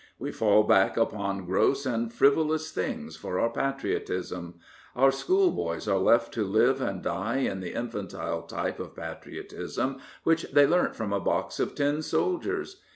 [0.17, 4.55] We fall back upon gross and frivolous things for our patriotism....
[4.95, 9.99] Our school boys are left to live and die in the infantile type of patriotism
[10.23, 12.81] which they learnt from a box of tin soldiers.